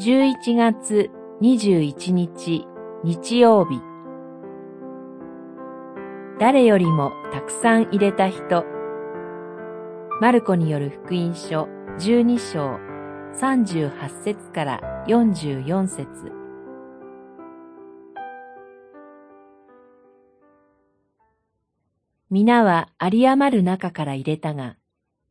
[0.00, 1.10] 11月
[1.42, 2.66] 21日
[3.04, 3.82] 日曜日。
[6.38, 8.64] 誰よりもたくさん入れた人。
[10.18, 11.68] マルコによる福音書
[11.98, 12.78] 12章
[13.38, 16.32] 38節から44節。
[22.30, 24.76] 皆は有り余る中から入れたが、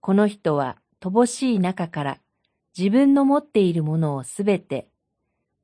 [0.00, 2.18] この人は乏しい中から
[2.76, 4.88] 自分の持っているものをすべて、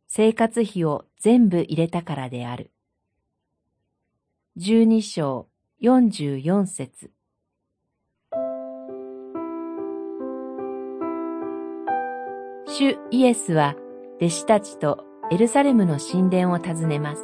[0.07, 2.71] 生活費を全部入れたからである。
[4.57, 5.49] 十二章
[5.81, 7.11] 四十四節
[12.67, 13.75] 主イエスは
[14.17, 17.23] 弟子たちとエルサレムの神殿を訪ねます。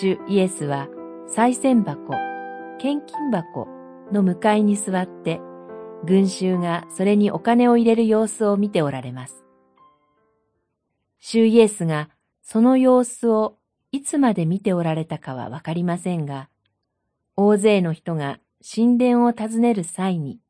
[0.00, 0.88] 主イエスは
[1.26, 2.12] 再銭箱、
[2.78, 3.68] 献金箱
[4.12, 5.40] の向かいに座って
[6.04, 9.44] 群衆がそれにお金を入れる様子を見ておられます。
[11.18, 12.08] 主イエスが
[12.42, 13.58] その様子を
[13.90, 16.48] いつまで見ておられたかはわかりませんが、
[17.36, 20.40] 大勢の人が神殿を訪ねる際に、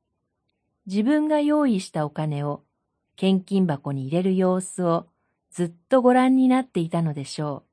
[0.87, 2.63] 自分が用意したお金を
[3.17, 5.07] 献金箱に入れる様子を
[5.51, 7.69] ずっとご覧になっていたのでしょう。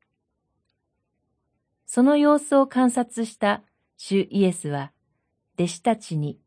[1.85, 3.61] その様子を観察した
[3.97, 4.91] 主イエスは、
[5.57, 6.39] 弟子たちに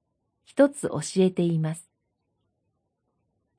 [0.48, 1.90] 一つ教えています。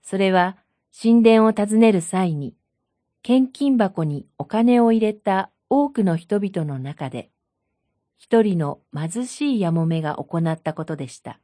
[0.01, 0.57] それは、
[0.99, 2.55] 神殿を訪ねる際に、
[3.21, 7.29] 献金箱にお金を入れた多くの人々の中で、
[8.17, 11.39] 一人の貧しいやもめが行ったことでした。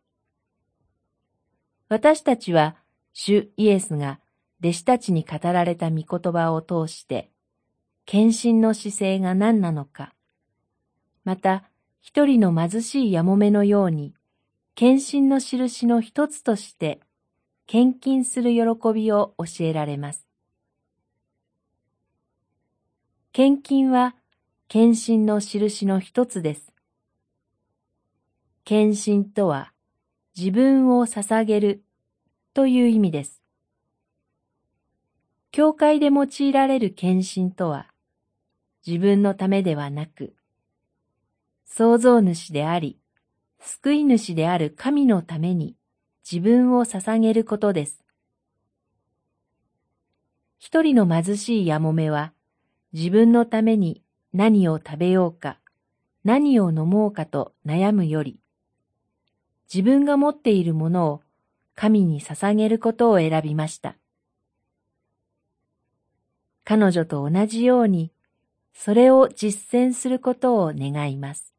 [1.90, 2.76] 私たちは、
[3.14, 4.20] 主イエスが
[4.62, 7.30] 弟子たちに語られた御言葉を通して、
[8.06, 10.16] 献身の姿勢が何なのか、
[11.24, 11.70] また、
[12.02, 14.16] 一人の貧しいやもめのように、
[14.78, 17.00] 献身の印の一つとして、
[17.66, 20.28] 献金する喜びを教えられます。
[23.32, 24.18] 献金は、
[24.68, 26.74] 献身の印の一つです。
[28.66, 29.72] 献身とは、
[30.38, 31.86] 自分を捧げる
[32.54, 33.42] という意味です。
[35.52, 37.88] 教会で用いられる献身とは、
[38.86, 40.36] 自分のためではなく、
[41.64, 43.00] 創造主であり、
[43.60, 45.76] 救い主である神のために
[46.30, 48.04] 自分を捧げることです。
[50.58, 52.34] 一人の貧しいやもめは
[52.94, 54.02] 自分のために
[54.34, 55.60] 何を食べようか、
[56.24, 58.40] 何を飲もうかと悩むより、
[59.74, 61.22] 自分が持っているものを
[61.76, 63.96] 神に捧げることを選びました。
[66.64, 68.12] 彼女と同じように、
[68.74, 71.55] それを実践することを願います。